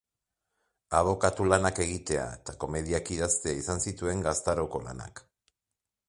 Abokatu-lanak 0.99 1.81
egitea 1.83 2.23
eta 2.37 2.55
komediak 2.63 3.11
idaztea 3.17 3.59
izan 3.65 3.83
zituen 3.89 4.25
gaztaroko 4.29 4.81
lanak. 4.87 5.23